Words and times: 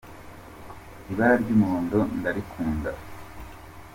Ibara 1.11 1.35
ryumuhondo 1.41 1.99
ndarikunda. 2.17 2.89